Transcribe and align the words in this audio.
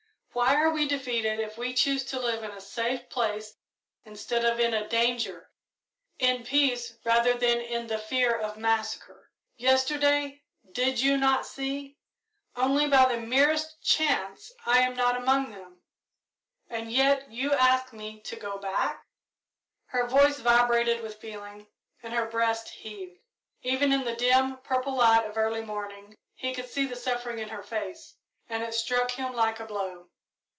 Why 0.33 0.55
are 0.55 0.69
we 0.69 0.87
defeated 0.87 1.41
if 1.41 1.57
we 1.57 1.73
choose 1.73 2.05
to 2.05 2.17
live 2.19 2.41
in 2.41 2.51
a 2.51 2.61
safe 2.61 3.09
place 3.09 3.57
instead 4.05 4.45
of 4.45 4.61
in 4.61 4.71
danger 4.87 5.51
in 6.19 6.45
peace 6.45 6.97
rather 7.03 7.33
than 7.33 7.59
in 7.59 7.87
the 7.87 7.99
fear 7.99 8.33
of 8.33 8.57
massacre? 8.57 9.29
Yesterday, 9.57 10.41
did 10.71 11.01
you 11.01 11.17
not 11.17 11.45
see? 11.45 11.97
Only 12.55 12.87
by 12.87 13.13
the 13.13 13.19
merest 13.19 13.81
chance 13.83 14.53
I 14.65 14.79
am 14.79 14.95
not 14.95 15.17
among 15.17 15.51
them 15.51 15.81
and 16.69 16.89
yet 16.93 17.29
you 17.29 17.51
ask 17.53 17.91
me 17.91 18.21
to 18.21 18.35
go 18.37 18.57
back!" 18.57 19.05
Her 19.87 20.07
voice 20.07 20.39
vibrated 20.39 21.01
with 21.03 21.19
feeling, 21.19 21.67
and 22.01 22.13
her 22.13 22.25
breast 22.25 22.69
heaved. 22.69 23.19
Even 23.63 23.91
in 23.91 24.05
the 24.05 24.15
dim, 24.15 24.57
purple 24.59 24.95
light 24.95 25.25
of 25.25 25.35
early 25.37 25.61
morning 25.61 26.15
he 26.35 26.55
could 26.55 26.69
see 26.69 26.85
the 26.85 26.95
suffering 26.95 27.39
in 27.39 27.49
her 27.49 27.63
face, 27.63 28.15
and 28.47 28.63
it 28.63 28.73
struck 28.73 29.11
him 29.11 29.33
like 29.33 29.59
a 29.59 29.65
blow. 29.65 30.07